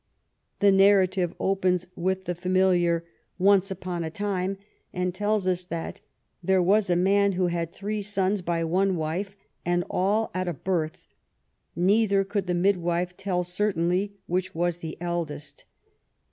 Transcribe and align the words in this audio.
The 0.61 0.71
narrative 0.71 1.35
opens 1.39 1.85
with 1.95 2.25
the 2.25 2.33
familiar" 2.33 3.05
Once 3.51 3.69
upon 3.69 4.03
a 4.03 4.09
time," 4.09 4.57
and 4.91 5.13
tells 5.13 5.45
us 5.45 5.63
that" 5.65 6.01
There 6.43 6.59
was 6.63 6.89
a 6.89 6.95
man 6.95 7.33
who 7.33 7.45
had 7.53 7.71
three 7.71 8.01
sons 8.01 8.41
by 8.41 8.63
one 8.63 8.95
wife, 8.95 9.35
and 9.63 9.83
all 9.91 10.31
at 10.33 10.47
a 10.47 10.53
birth; 10.53 11.05
neither 11.75 12.23
could 12.23 12.47
the 12.47 12.55
midwife 12.55 13.15
tell 13.15 13.43
certainly 13.43 14.15
which 14.25 14.55
was 14.55 14.79
the 14.79 14.97
eldest." 14.99 15.65